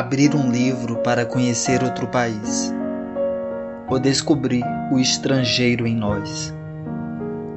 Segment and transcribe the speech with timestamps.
[0.00, 2.74] abrir um livro para conhecer outro país,
[3.86, 6.54] ou descobrir o estrangeiro em nós,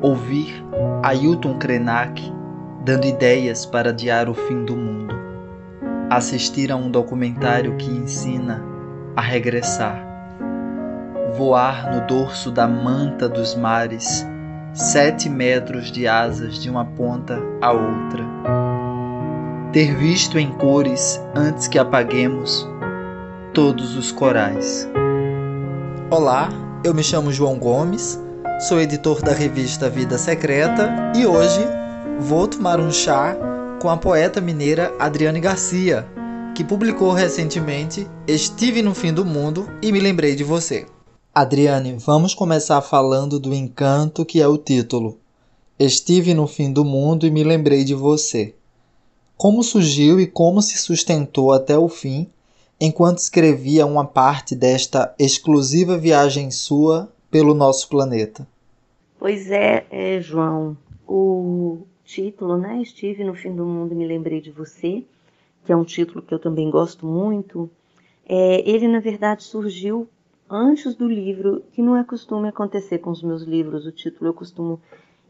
[0.02, 0.62] ouvir
[1.02, 2.22] Ailton Krenak
[2.84, 5.16] dando ideias para adiar o fim do mundo,
[6.10, 8.62] assistir a um documentário que ensina
[9.16, 10.06] a regressar,
[11.38, 14.28] voar no dorso da manta dos mares,
[14.74, 18.73] sete metros de asas de uma ponta à outra
[19.74, 22.68] ter visto em cores antes que apaguemos
[23.56, 24.88] todos os corais.
[26.12, 26.50] Olá,
[26.84, 28.20] eu me chamo João Gomes,
[28.68, 31.60] sou editor da revista Vida Secreta e hoje
[32.20, 33.36] vou tomar um chá
[33.82, 36.08] com a poeta mineira Adriane Garcia,
[36.54, 40.86] que publicou recentemente Estive no Fim do Mundo e me lembrei de você.
[41.34, 45.18] Adriane, vamos começar falando do encanto que é o título.
[45.80, 48.54] Estive no fim do mundo e me lembrei de você
[49.38, 52.30] como surgiu e como se sustentou até o fim,
[52.80, 58.48] enquanto escrevia uma parte desta exclusiva viagem sua pelo nosso planeta.
[59.18, 62.82] Pois é, é João, o título, né?
[62.82, 65.04] Estive no fim do mundo e me lembrei de você,
[65.66, 67.70] que é um título que eu também gosto muito.
[68.28, 70.08] É, ele, na verdade, surgiu
[70.50, 74.34] antes do livro, que não é costume acontecer com os meus livros, o título eu
[74.34, 74.80] costumo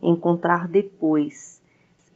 [0.02, 1.62] encontrar depois.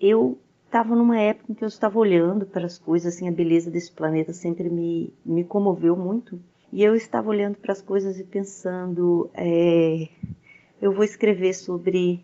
[0.01, 3.71] Eu estava numa época em que eu estava olhando para as coisas, assim, a beleza
[3.71, 6.39] desse planeta sempre me, me comoveu muito.
[6.71, 10.09] E eu estava olhando para as coisas e pensando, é,
[10.81, 12.23] eu vou escrever sobre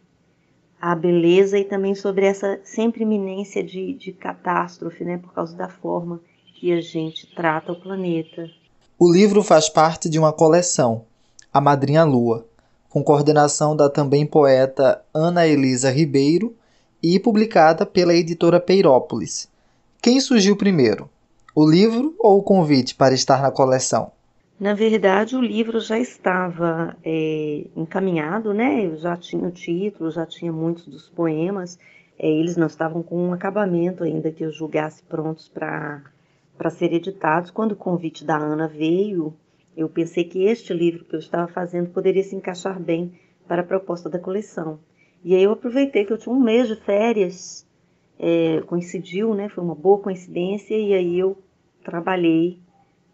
[0.79, 5.69] a beleza e também sobre essa sempre iminência de, de catástrofe, né, por causa da
[5.69, 6.19] forma
[6.55, 8.49] que a gente trata o planeta.
[8.99, 11.05] O livro faz parte de uma coleção,
[11.53, 12.45] A Madrinha Lua,
[12.89, 16.53] com coordenação da também poeta Ana Elisa Ribeiro
[17.03, 19.51] e publicada pela editora Peirópolis.
[20.01, 21.09] Quem surgiu primeiro,
[21.53, 24.11] o livro ou o convite para estar na coleção?
[24.59, 28.85] Na verdade, o livro já estava é, encaminhado, né?
[28.85, 31.77] Eu já tinha o título, já tinha muitos dos poemas.
[32.17, 37.51] É, eles não estavam com um acabamento ainda que eu julgasse prontos para ser editados.
[37.51, 39.33] Quando o convite da Ana veio,
[39.75, 43.65] eu pensei que este livro que eu estava fazendo poderia se encaixar bem para a
[43.65, 44.79] proposta da coleção.
[45.23, 47.65] E aí eu aproveitei que eu tinha um mês de férias,
[48.19, 49.47] é, coincidiu, né?
[49.49, 51.37] Foi uma boa coincidência, e aí eu
[51.83, 52.59] trabalhei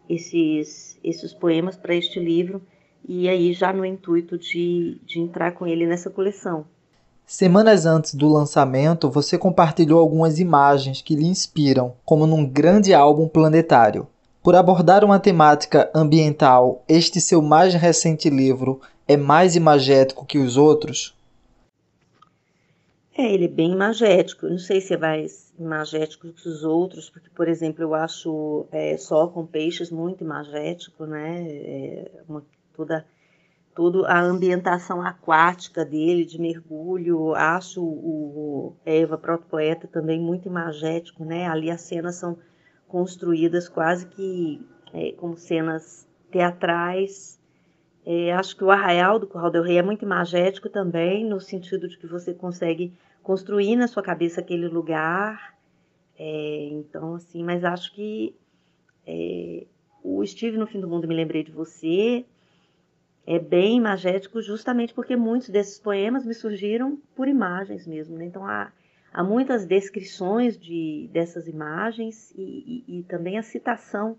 [0.08, 2.60] esses, esses poemas para este livro,
[3.08, 6.64] e aí já no intuito de, de entrar com ele nessa coleção.
[7.24, 13.28] Semanas antes do lançamento, você compartilhou algumas imagens que lhe inspiram, como num grande álbum
[13.28, 14.08] planetário.
[14.42, 20.56] Por abordar uma temática ambiental, este seu mais recente livro é mais imagético que os
[20.56, 21.14] outros?
[23.16, 24.46] É, ele é bem imagético.
[24.46, 28.66] Eu não sei se é mais imagético que os outros, porque, por exemplo, eu acho
[28.70, 31.46] é, Sol com Peixes muito imagético, né?
[31.48, 33.04] É uma, toda,
[33.74, 37.34] toda a ambientação aquática dele, de mergulho.
[37.34, 41.48] Acho o Eva, proto-poeta, também muito imagético, né?
[41.48, 42.38] Ali as cenas são
[42.86, 47.39] construídas quase que é, como cenas teatrais.
[48.04, 51.86] É, acho que o Arraial do Curral del Rei é muito imagético também, no sentido
[51.86, 55.54] de que você consegue construir na sua cabeça aquele lugar.
[56.18, 58.34] É, então, assim, mas acho que
[59.06, 59.66] é,
[60.02, 62.24] o Estive no Fim do Mundo Me Lembrei de Você
[63.26, 68.16] é bem imagético justamente porque muitos desses poemas me surgiram por imagens mesmo.
[68.16, 68.24] Né?
[68.24, 68.72] Então, há,
[69.12, 74.16] há muitas descrições de, dessas imagens e, e, e também a citação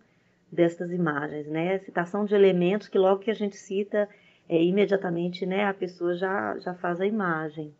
[0.51, 1.79] dessas imagens, né?
[1.79, 4.07] Citação de elementos que logo que a gente cita,
[4.49, 7.73] é, imediatamente né, a pessoa já, já faz a imagem.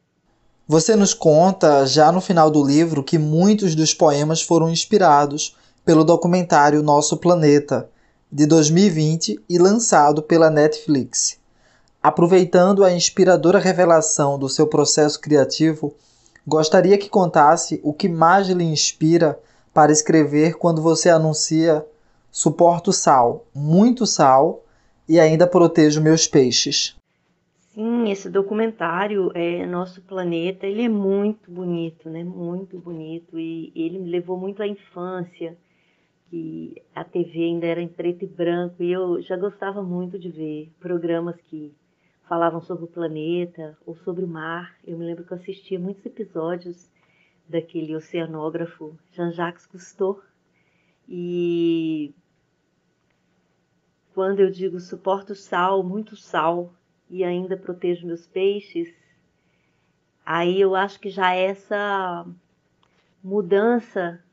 [0.67, 6.05] Você nos conta, já no final do livro, que muitos dos poemas foram inspirados pelo
[6.05, 7.89] documentário Nosso Planeta,
[8.31, 11.37] de 2020 e lançado pela Netflix.
[12.01, 15.93] Aproveitando a inspiradora revelação do seu processo criativo,
[16.47, 19.37] gostaria que contasse o que mais lhe inspira
[19.73, 21.85] para escrever quando você anuncia
[22.31, 24.63] suporto sal, muito sal
[25.07, 26.95] e ainda protejo meus peixes.
[27.73, 32.23] Sim, esse documentário, é, Nosso Planeta, ele é muito bonito, né?
[32.23, 33.39] Muito bonito.
[33.39, 35.57] E ele me levou muito à infância,
[36.29, 40.29] que a TV ainda era em preto e branco, e eu já gostava muito de
[40.29, 41.73] ver programas que
[42.27, 44.75] falavam sobre o planeta ou sobre o mar.
[44.85, 46.89] Eu me lembro que eu assistia muitos episódios
[47.47, 50.21] daquele oceanógrafo Jean-Jacques Cousteau.
[51.13, 52.15] E
[54.13, 56.73] quando eu digo suporto sal, muito sal,
[57.09, 58.95] e ainda protejo meus peixes,
[60.25, 62.25] aí eu acho que já essa
[63.21, 64.23] mudança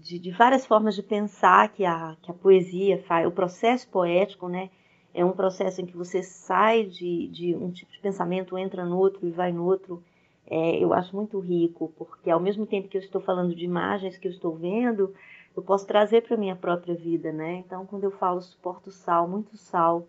[0.00, 4.48] de, de, várias formas de pensar que a, que a poesia faz, o processo poético,
[4.48, 4.70] né?
[5.12, 8.96] É um processo em que você sai de, de um tipo de pensamento, entra no
[8.96, 10.02] outro e vai no outro.
[10.46, 14.16] É, eu acho muito rico, porque ao mesmo tempo que eu estou falando de imagens
[14.16, 15.14] que eu estou vendo,
[15.58, 17.54] eu posso trazer para minha própria vida, né?
[17.56, 20.06] Então, quando eu falo suporto sal, muito sal,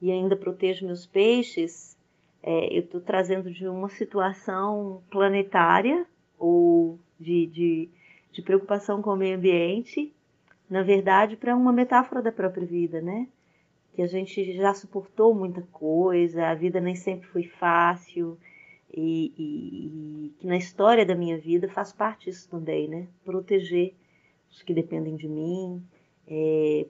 [0.00, 1.96] e ainda protejo meus peixes,
[2.42, 6.06] é, eu estou trazendo de uma situação planetária
[6.38, 7.88] ou de, de,
[8.30, 10.14] de preocupação com o meio ambiente,
[10.68, 13.26] na verdade, para uma metáfora da própria vida, né?
[13.94, 18.36] Que a gente já suportou muita coisa, a vida nem sempre foi fácil,
[18.92, 23.08] e, e, e que na história da minha vida faz parte isso também, né?
[23.24, 23.94] Proteger
[24.50, 25.82] os que dependem de mim,
[26.26, 26.86] é,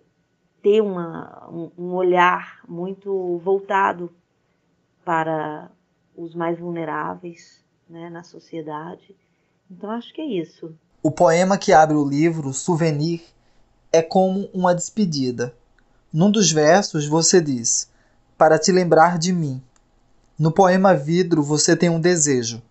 [0.63, 4.13] ter uma, um, um olhar muito voltado
[5.05, 5.71] para
[6.17, 9.17] os mais vulneráveis né, na sociedade.
[9.71, 10.75] Então acho que é isso.
[11.03, 13.23] O poema que abre o livro, Souvenir,
[13.93, 15.55] é como uma despedida.
[16.13, 17.91] Num dos versos você diz:
[18.37, 19.63] Para te lembrar de mim.
[20.39, 22.63] No poema Vidro você tem um desejo.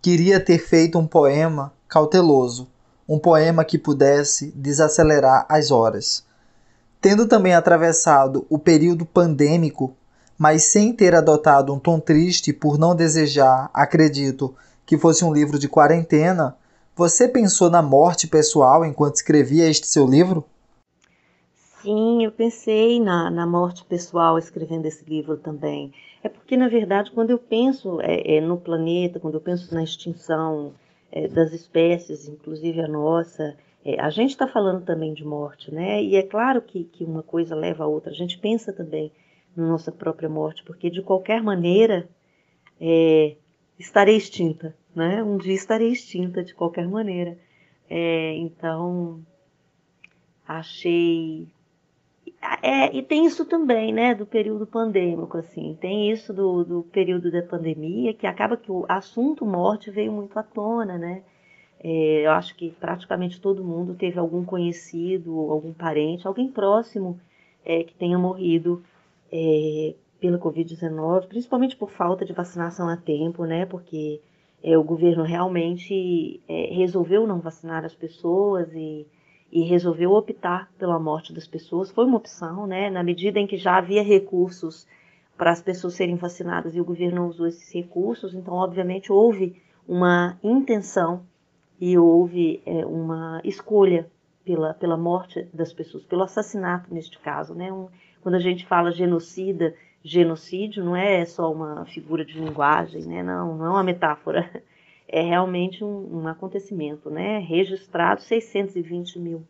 [0.00, 2.68] Queria ter feito um poema cauteloso,
[3.08, 6.24] um poema que pudesse desacelerar as horas.
[7.00, 9.94] Tendo também atravessado o período pandêmico,
[10.38, 14.54] mas sem ter adotado um tom triste por não desejar, acredito,
[14.86, 16.56] que fosse um livro de quarentena,
[16.94, 20.44] você pensou na morte pessoal enquanto escrevia este seu livro?
[21.82, 25.92] Sim, eu pensei na, na morte pessoal escrevendo esse livro também.
[26.22, 29.82] É porque, na verdade, quando eu penso é, é, no planeta, quando eu penso na
[29.82, 30.72] extinção
[31.12, 36.02] é, das espécies, inclusive a nossa, é, a gente está falando também de morte, né?
[36.02, 38.10] E é claro que, que uma coisa leva a outra.
[38.10, 39.12] A gente pensa também
[39.54, 42.08] na nossa própria morte, porque de qualquer maneira
[42.80, 43.36] é,
[43.78, 45.22] estarei extinta, né?
[45.22, 47.36] Um dia estarei extinta de qualquer maneira.
[47.90, 49.20] É, então,
[50.48, 51.46] achei
[52.60, 57.30] é, e tem isso também, né, do período pandêmico, assim, tem isso do, do período
[57.30, 61.22] da pandemia, que acaba que o assunto morte veio muito à tona, né,
[61.82, 67.20] é, eu acho que praticamente todo mundo teve algum conhecido, algum parente, alguém próximo
[67.64, 68.82] é, que tenha morrido
[69.32, 74.20] é, pela Covid-19, principalmente por falta de vacinação a tempo, né, porque
[74.62, 79.06] é, o governo realmente é, resolveu não vacinar as pessoas e
[79.52, 81.90] e resolveu optar pela morte das pessoas.
[81.90, 82.88] Foi uma opção, né?
[82.88, 84.86] Na medida em que já havia recursos
[85.36, 90.38] para as pessoas serem vacinadas e o governo usou esses recursos, então, obviamente, houve uma
[90.42, 91.22] intenção
[91.78, 94.08] e houve é, uma escolha
[94.44, 97.70] pela, pela morte das pessoas, pelo assassinato neste caso, né?
[97.72, 97.88] Um,
[98.22, 103.22] quando a gente fala genocida, genocídio não é só uma figura de linguagem, né?
[103.22, 104.48] Não, não é uma metáfora
[105.12, 107.38] é realmente um, um acontecimento, né?
[107.38, 109.46] Registrado 620 mil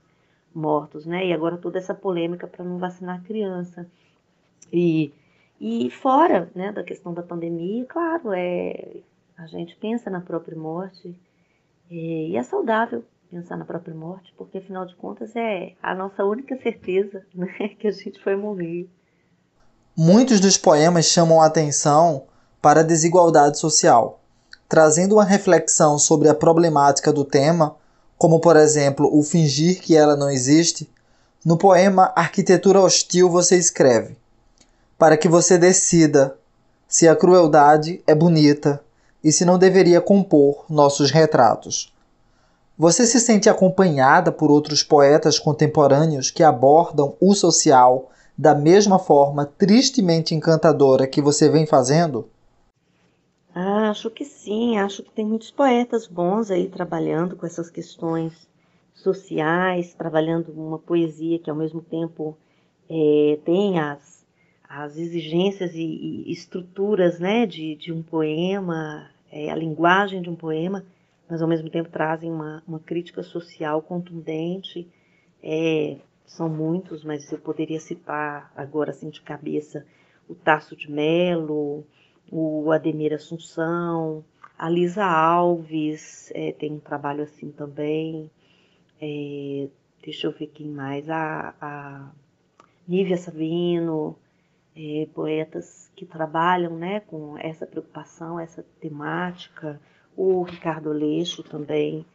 [0.53, 1.25] mortos, né?
[1.25, 3.87] E agora toda essa polêmica para não vacinar criança.
[4.73, 5.15] E,
[5.61, 8.97] e fora né, da questão da pandemia, claro, é,
[9.39, 11.17] a gente pensa na própria morte
[11.89, 16.25] é, e é saudável pensar na própria morte, porque afinal de contas é a nossa
[16.25, 18.89] única certeza né, que a gente vai morrer.
[19.97, 22.27] Muitos dos poemas chamam a atenção
[22.61, 24.22] para a desigualdade social
[24.73, 27.77] trazendo uma reflexão sobre a problemática do tema,
[28.17, 30.91] como por exemplo o fingir que ela não existe,
[31.45, 34.17] no poema Arquitetura Hostil você escreve:
[34.97, 36.35] Para que você decida
[36.89, 38.81] se a crueldade é bonita
[39.23, 41.93] e se não deveria compor nossos retratos.
[42.79, 49.45] Você se sente acompanhada por outros poetas contemporâneos que abordam o social da mesma forma
[49.45, 52.27] tristemente encantadora que você vem fazendo?
[53.55, 58.49] Ah, acho que sim, acho que tem muitos poetas bons aí trabalhando com essas questões
[58.95, 62.37] sociais, trabalhando uma poesia que ao mesmo tempo
[62.89, 64.27] é, tem as,
[64.67, 70.37] as exigências e, e estruturas né, de, de um poema, é, a linguagem de um
[70.37, 70.85] poema,
[71.29, 74.89] mas ao mesmo tempo trazem uma, uma crítica social contundente.
[75.43, 79.85] É, são muitos, mas eu poderia citar agora assim de cabeça
[80.29, 81.85] o Tasso de Melo,
[82.31, 84.25] o Ademir Assunção,
[84.59, 88.31] a Lisa Alves é, tem um trabalho assim também.
[89.01, 89.69] É,
[90.03, 91.11] deixa eu ver quem mais.
[91.11, 92.11] A, a
[92.87, 94.17] Nívia Sabino,
[94.77, 99.81] é, poetas que trabalham né, com essa preocupação, essa temática.
[100.17, 102.07] O Ricardo Aleixo também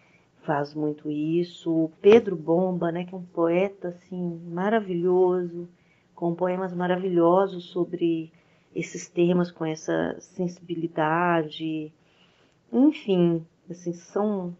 [0.43, 1.69] faz muito isso.
[1.69, 5.67] O Pedro Bomba, né, que é um poeta assim maravilhoso,
[6.15, 8.31] com poemas maravilhosos sobre
[8.77, 11.91] esses temas com essa sensibilidade.
[12.72, 14.55] Enfim, assim, são,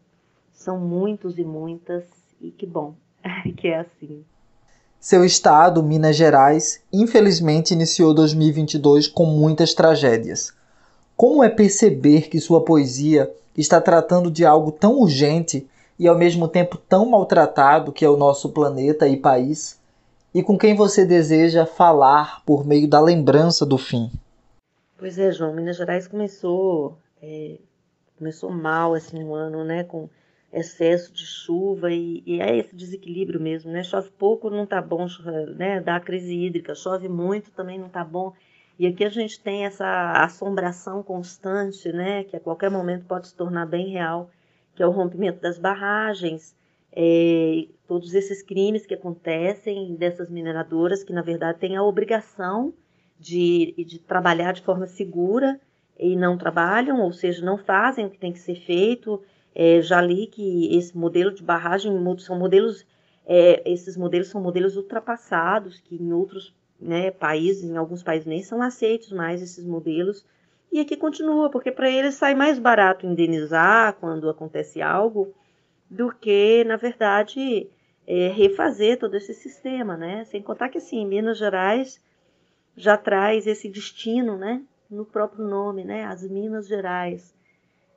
[0.52, 2.04] são muitos e muitas,
[2.42, 2.96] e que bom
[3.56, 4.26] que é assim.
[5.00, 10.52] Seu estado, Minas Gerais, infelizmente iniciou 2022 com muitas tragédias.
[11.16, 15.68] Como é perceber que sua poesia está tratando de algo tão urgente
[16.00, 19.77] e ao mesmo tempo tão maltratado que é o nosso planeta e país,
[20.38, 24.12] e com quem você deseja falar por meio da lembrança do fim?
[24.96, 27.58] Pois é, João, Minas Gerais começou é,
[28.16, 30.08] começou mal assim um ano, né, com
[30.54, 33.84] excesso de chuva e, e, é esse desequilíbrio mesmo, né?
[33.84, 35.08] Chove pouco, não tá bom,
[35.56, 35.82] né?
[35.82, 38.32] Dá crise hídrica, chove muito, também não tá bom.
[38.78, 42.24] E aqui a gente tem essa assombração constante, né?
[42.26, 44.30] Que a qualquer momento pode se tornar bem real,
[44.76, 46.56] que é o rompimento das barragens,
[47.00, 52.74] é, todos esses crimes que acontecem dessas mineradoras que na verdade têm a obrigação
[53.20, 55.60] de, de trabalhar de forma segura
[56.00, 59.22] e não trabalham, ou seja, não fazem o que tem que ser feito
[59.60, 62.86] é, já li que esse modelo de barragem são modelos,
[63.26, 68.44] é, esses modelos são modelos ultrapassados, que em outros né, países, em alguns países nem
[68.44, 70.24] são aceitos mais esses modelos.
[70.72, 75.34] E aqui continua, porque para eles sai mais barato indenizar quando acontece algo
[75.90, 77.70] do que, na verdade,
[78.06, 80.24] é, refazer todo esse sistema, né?
[80.26, 82.02] Sem contar que, assim, Minas Gerais
[82.76, 84.62] já traz esse destino, né?
[84.90, 86.06] No próprio nome, né?
[86.06, 87.36] As Minas Gerais.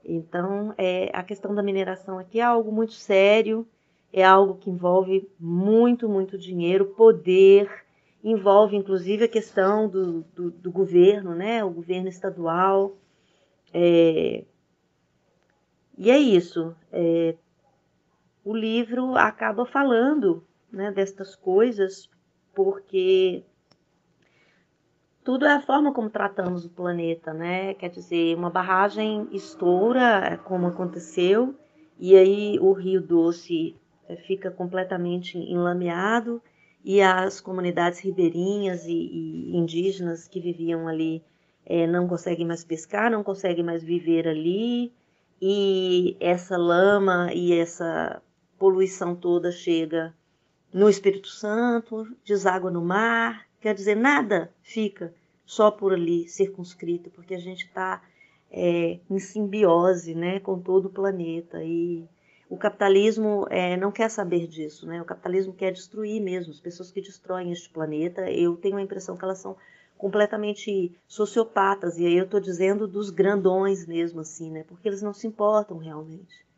[0.04, 3.66] Então, é, a questão da mineração aqui é algo muito sério,
[4.12, 7.70] é algo que envolve muito, muito dinheiro, poder,
[8.24, 11.62] envolve inclusive a questão do, do, do governo, né?
[11.62, 12.96] O governo estadual.
[13.72, 14.44] É,
[15.96, 16.74] e é isso.
[16.90, 17.36] É,
[18.44, 22.08] o livro acaba falando né, destas coisas
[22.54, 23.44] porque
[25.22, 27.74] tudo é a forma como tratamos o planeta, né?
[27.74, 31.54] Quer dizer, uma barragem estoura, é como aconteceu,
[31.98, 33.76] e aí o Rio Doce
[34.08, 36.42] é, fica completamente enlameado
[36.82, 41.22] e as comunidades ribeirinhas e, e indígenas que viviam ali
[41.66, 44.92] é, não conseguem mais pescar, não conseguem mais viver ali,
[45.40, 48.22] e essa lama e essa
[48.60, 50.14] poluição toda chega
[50.70, 55.14] no Espírito Santo, deságua no mar, quer dizer, nada fica
[55.46, 58.02] só por ali circunscrito, porque a gente está
[58.50, 61.64] é, em simbiose né, com todo o planeta.
[61.64, 62.06] E
[62.50, 65.00] o capitalismo é, não quer saber disso, né?
[65.00, 66.52] o capitalismo quer destruir mesmo.
[66.52, 69.56] As pessoas que destroem este planeta, eu tenho a impressão que elas são
[69.96, 74.64] completamente sociopatas, e aí eu estou dizendo dos grandões mesmo, assim, né?
[74.64, 76.49] Porque eles não se importam realmente.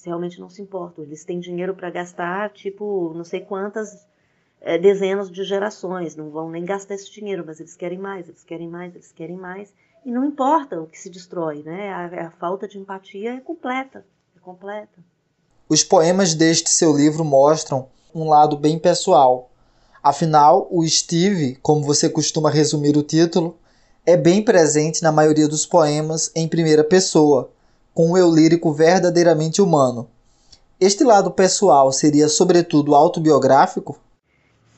[0.00, 1.04] Eles realmente não se importam.
[1.04, 4.06] Eles têm dinheiro para gastar, tipo, não sei quantas
[4.60, 8.42] é, dezenas de gerações, não vão nem gastar esse dinheiro, mas eles querem mais, eles
[8.42, 9.72] querem mais, eles querem mais,
[10.04, 11.90] e não importa o que se destrói, né?
[11.90, 14.04] A, a falta de empatia é completa,
[14.36, 14.98] é completa.
[15.68, 19.50] Os poemas deste seu livro mostram um lado bem pessoal.
[20.02, 23.58] Afinal, o Steve, como você costuma resumir o título,
[24.06, 27.50] é bem presente na maioria dos poemas em primeira pessoa,
[27.94, 30.08] com um eu lírico verdadeiramente humano.
[30.80, 34.00] Este lado pessoal seria sobretudo autobiográfico?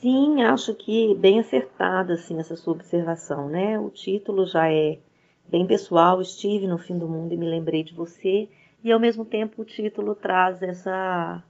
[0.01, 3.79] Sim, acho que bem acertada assim essa sua observação, né?
[3.79, 4.99] O título já é
[5.47, 8.49] bem pessoal, estive no fim do mundo e me lembrei de você,
[8.83, 11.41] e ao mesmo tempo o título traz essa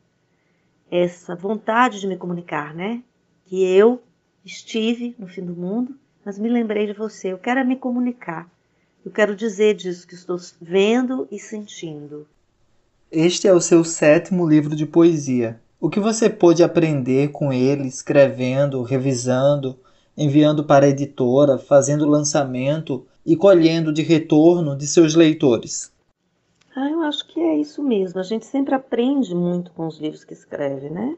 [0.91, 3.01] essa vontade de me comunicar, né?
[3.45, 4.03] Que eu
[4.45, 7.29] estive no fim do mundo, mas me lembrei de você.
[7.33, 8.47] Eu quero é me comunicar.
[9.05, 12.25] Eu quero dizer disso que estou vendo e sentindo.
[13.11, 15.59] Este é o seu sétimo livro de poesia.
[15.79, 19.77] O que você pôde aprender com ele, escrevendo, revisando,
[20.17, 25.91] enviando para a editora, fazendo lançamento e colhendo de retorno de seus leitores?
[26.73, 28.21] Ah, eu acho que é isso mesmo.
[28.21, 31.17] A gente sempre aprende muito com os livros que escreve, né?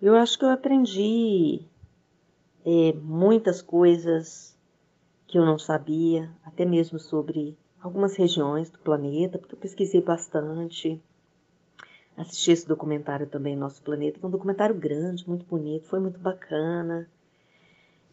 [0.00, 1.60] Eu acho que eu aprendi
[2.64, 4.53] é, muitas coisas
[5.26, 11.00] que eu não sabia, até mesmo sobre algumas regiões do planeta, porque eu pesquisei bastante
[12.16, 16.18] assisti esse documentário também, Nosso Planeta, que é um documentário grande, muito bonito, foi muito
[16.18, 17.08] bacana.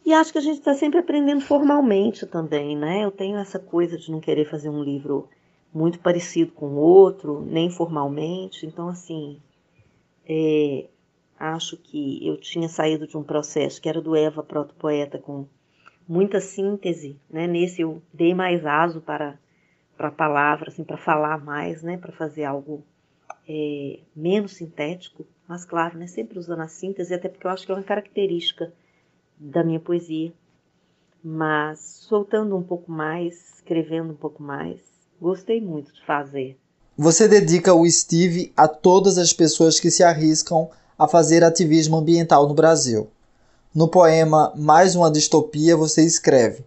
[0.04, 3.04] E acho que a gente está sempre aprendendo formalmente também, né?
[3.04, 5.28] Eu tenho essa coisa de não querer fazer um livro
[5.72, 8.66] muito parecido com o outro, nem formalmente.
[8.66, 9.40] Então, assim,
[10.28, 10.88] é,
[11.38, 15.46] acho que eu tinha saído de um processo que era do Eva Proto-Poeta, com
[16.08, 17.46] muita síntese, né?
[17.46, 19.38] Nesse eu dei mais aso para,
[19.96, 21.96] para a palavra, assim, para falar mais, né?
[21.96, 22.84] Para fazer algo
[23.48, 27.72] é, menos sintético, mas claro, né, sempre usando a síntese, até porque eu acho que
[27.72, 28.72] é uma característica
[29.38, 30.32] da minha poesia.
[31.22, 34.80] Mas soltando um pouco mais, escrevendo um pouco mais,
[35.20, 36.58] gostei muito de fazer.
[36.96, 40.68] Você dedica o Steve a todas as pessoas que se arriscam
[40.98, 43.08] a fazer ativismo ambiental no Brasil.
[43.74, 46.62] No poema Mais uma Distopia, você escreve: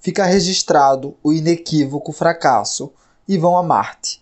[0.00, 2.92] Fica registrado o inequívoco fracasso
[3.28, 4.20] e vão a Marte.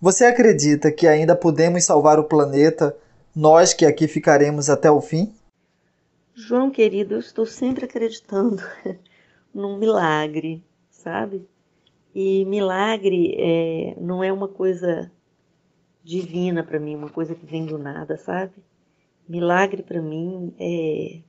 [0.00, 2.96] Você acredita que ainda podemos salvar o planeta,
[3.34, 5.34] nós que aqui ficaremos até o fim?
[6.34, 8.62] João querido, eu estou sempre acreditando
[9.52, 11.46] num milagre, sabe?
[12.14, 15.12] E milagre é, não é uma coisa
[16.02, 18.54] divina para mim, uma coisa que vem do nada, sabe?
[19.28, 21.20] Milagre para mim é,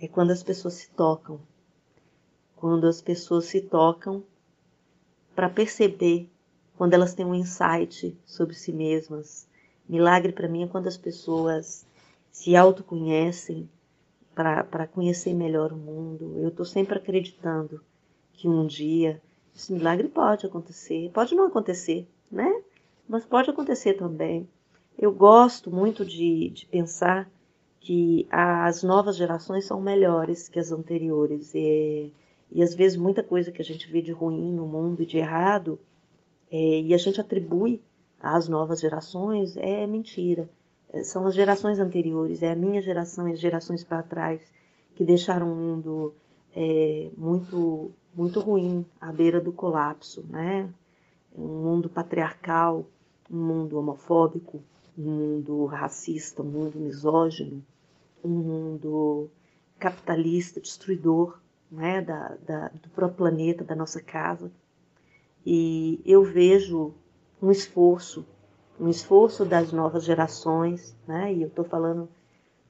[0.00, 1.40] é quando as pessoas se tocam.
[2.54, 4.22] Quando as pessoas se tocam
[5.34, 6.30] para perceber,
[6.76, 9.48] quando elas têm um insight sobre si mesmas.
[9.88, 11.86] Milagre para mim é quando as pessoas
[12.30, 13.68] se autoconhecem
[14.34, 16.34] para conhecer melhor o mundo.
[16.36, 17.80] Eu estou sempre acreditando
[18.32, 19.22] que um dia
[19.54, 22.62] esse milagre pode acontecer, pode não acontecer, né?
[23.08, 24.46] Mas pode acontecer também.
[24.98, 27.30] Eu gosto muito de, de pensar
[27.86, 31.54] que as novas gerações são melhores que as anteriores.
[31.54, 32.12] E,
[32.50, 35.18] e às vezes muita coisa que a gente vê de ruim no mundo e de
[35.18, 35.78] errado,
[36.50, 37.80] é, e a gente atribui
[38.20, 40.50] às novas gerações, é mentira.
[40.92, 44.40] É, são as gerações anteriores, é a minha geração e as gerações para trás
[44.96, 46.12] que deixaram o mundo
[46.56, 50.68] é, muito muito ruim, à beira do colapso, né?
[51.38, 52.84] Um mundo patriarcal,
[53.30, 54.60] um mundo homofóbico,
[54.98, 57.62] um mundo racista, um mundo misógino,
[58.26, 59.30] um mundo
[59.78, 61.38] capitalista, destruidor,
[61.70, 62.00] né?
[62.02, 64.50] Da, da, do próprio planeta, da nossa casa.
[65.44, 66.94] E eu vejo
[67.40, 68.26] um esforço,
[68.80, 71.32] um esforço das novas gerações, né?
[71.32, 72.08] E eu estou falando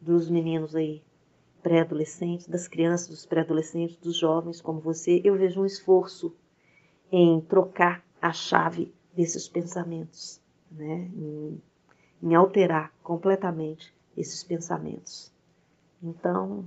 [0.00, 1.02] dos meninos aí
[1.62, 6.32] pré-adolescentes, das crianças, dos pré-adolescentes, dos jovens como você, eu vejo um esforço
[7.10, 11.10] em trocar a chave desses pensamentos, né?
[11.12, 11.60] em,
[12.22, 15.32] em alterar completamente esses pensamentos.
[16.02, 16.64] Então,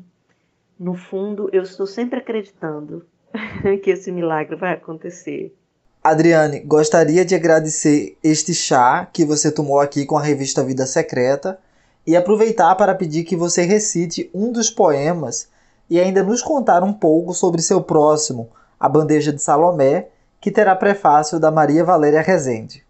[0.80, 3.06] no fundo, eu estou sempre acreditando
[3.84, 5.56] que esse milagre vai acontecer.
[6.04, 11.60] Adriane, gostaria de agradecer este chá que você tomou aqui com a revista Vida Secreta
[12.08, 15.50] e aproveitar para pedir que você recite um dos poemas
[15.90, 20.08] e ainda nos contar um pouco sobre seu próximo, A Bandeja de Salomé,
[20.40, 22.86] que terá prefácio da Maria Valéria Rezende.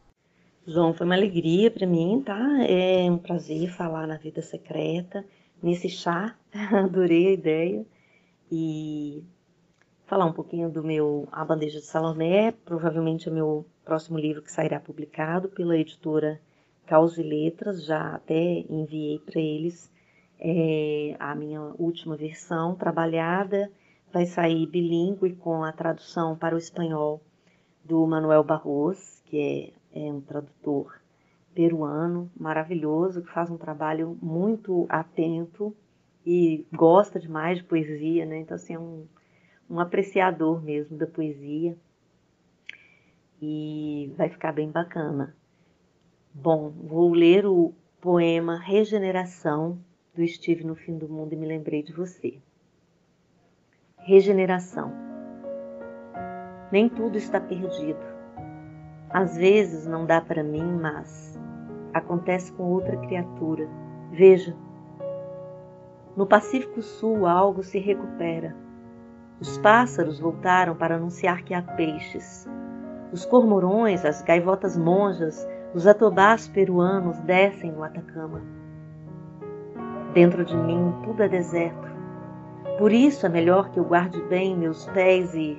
[0.67, 2.39] João, foi uma alegria para mim, tá?
[2.67, 5.25] É um prazer falar na vida secreta,
[5.61, 6.35] nesse chá,
[6.73, 7.85] adorei a ideia.
[8.51, 9.23] E
[10.05, 14.41] falar um pouquinho do meu A Bandeja de Salomé, provavelmente é o meu próximo livro
[14.41, 16.41] que sairá publicado pela editora
[16.87, 19.91] Caos e Letras, já até enviei para eles
[20.39, 23.71] é, a minha última versão trabalhada,
[24.11, 27.21] vai sair bilíngue com a tradução para o espanhol
[27.83, 30.99] do Manuel Barros, que é, é um tradutor
[31.53, 35.75] peruano maravilhoso, que faz um trabalho muito atento
[36.25, 38.39] e gosta demais de poesia, né?
[38.39, 39.05] Então, assim, é um,
[39.69, 41.77] um apreciador mesmo da poesia.
[43.41, 45.35] E vai ficar bem bacana.
[46.33, 49.79] Bom, vou ler o poema Regeneração
[50.13, 52.39] do Estive no Fim do Mundo e me lembrei de você.
[53.97, 54.91] Regeneração.
[56.71, 58.18] Nem tudo está perdido.
[59.09, 61.39] Às vezes não dá para mim, mas
[61.93, 63.67] acontece com outra criatura.
[64.11, 64.55] Veja.
[66.15, 68.55] No Pacífico Sul algo se recupera.
[69.39, 72.47] Os pássaros voltaram para anunciar que há peixes.
[73.11, 78.41] Os cormorões, as gaivotas monjas, os atobás peruanos descem no Atacama.
[80.13, 81.89] Dentro de mim tudo é deserto.
[82.77, 85.57] Por isso é melhor que eu guarde bem meus pés e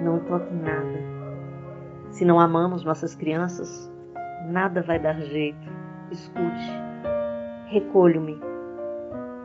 [0.00, 1.13] não toque nada.
[2.14, 3.90] Se não amamos nossas crianças,
[4.46, 5.68] nada vai dar jeito.
[6.12, 6.70] Escute,
[7.66, 8.38] recolho-me.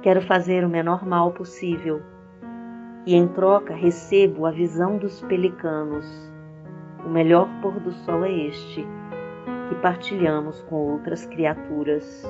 [0.04, 2.00] Quero fazer o menor mal possível
[3.08, 6.06] e em troca recebo a visão dos pelicanos.
[7.04, 8.86] O melhor pôr do sol é este
[9.68, 12.24] que partilhamos com outras criaturas.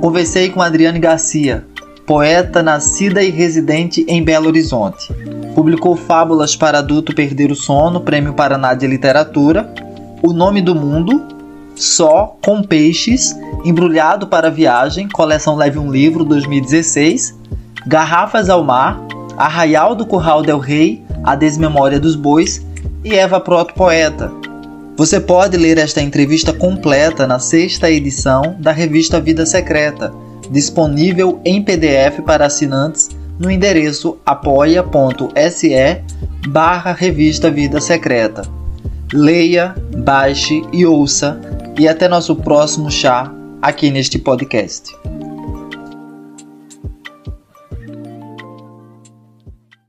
[0.00, 1.66] Conversei com Adriane Garcia,
[2.06, 5.12] poeta nascida e residente em Belo Horizonte.
[5.54, 9.72] Publicou fábulas para adulto perder o sono, Prêmio Paraná de Literatura,
[10.22, 11.22] O Nome do Mundo,
[11.74, 17.34] Só com Peixes, Embrulhado para Viagem, coleção Leve um Livro 2016,
[17.86, 19.00] Garrafas ao Mar,
[19.36, 22.64] Arraial do Curral del Rei, A Desmemória dos Bois
[23.02, 24.30] e Eva Proto Poeta.
[24.96, 30.12] Você pode ler esta entrevista completa na sexta edição da revista Vida Secreta,
[30.50, 35.74] disponível em PDF para assinantes no endereço apoia.se
[36.48, 38.42] barra Revista Vida Secreta.
[39.12, 41.40] Leia, baixe e ouça
[41.78, 44.94] e até nosso próximo chá aqui neste podcast.